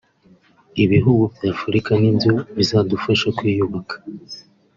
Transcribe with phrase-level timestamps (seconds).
[0.83, 3.95] Ibihugu by’Afurika ni byo bizadufasha kwiyubaka